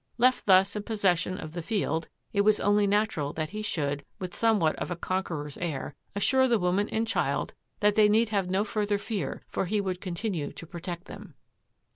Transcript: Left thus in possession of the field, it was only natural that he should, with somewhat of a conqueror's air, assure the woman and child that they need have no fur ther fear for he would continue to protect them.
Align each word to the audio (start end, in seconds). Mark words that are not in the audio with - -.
Left 0.17 0.47
thus 0.47 0.75
in 0.75 0.81
possession 0.81 1.37
of 1.37 1.51
the 1.51 1.61
field, 1.61 2.09
it 2.33 2.41
was 2.41 2.59
only 2.59 2.87
natural 2.87 3.33
that 3.33 3.51
he 3.51 3.61
should, 3.61 4.03
with 4.17 4.33
somewhat 4.33 4.75
of 4.77 4.89
a 4.89 4.95
conqueror's 4.95 5.59
air, 5.59 5.93
assure 6.15 6.47
the 6.47 6.57
woman 6.57 6.89
and 6.89 7.07
child 7.07 7.53
that 7.81 7.93
they 7.93 8.09
need 8.09 8.29
have 8.29 8.49
no 8.49 8.63
fur 8.63 8.87
ther 8.87 8.97
fear 8.97 9.43
for 9.47 9.65
he 9.65 9.79
would 9.79 10.01
continue 10.01 10.51
to 10.53 10.65
protect 10.65 11.05
them. 11.05 11.35